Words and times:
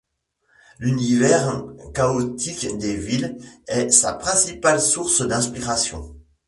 L'univers 0.79 1.63
chaotique 1.93 2.75
des 2.79 2.95
villes 2.97 3.37
est 3.67 3.91
sa 3.91 4.13
principale 4.13 4.81
source 4.81 5.21
d'inspiration. 5.21 6.15